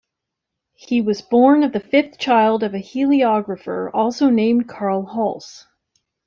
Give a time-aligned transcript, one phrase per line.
[0.73, 5.67] He was born the fifth child of a heliographer also named Karl Holz.